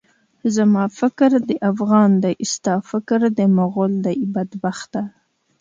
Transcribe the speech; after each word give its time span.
زما 0.55 0.83
فکر 0.99 1.31
د 1.49 1.51
افغان 1.71 2.11
دی، 2.23 2.35
ستا 2.53 2.75
فکر 2.91 3.19
د 3.37 3.39
مُغل 3.57 3.93
دی، 4.05 4.17
بدبخته! 4.33 5.01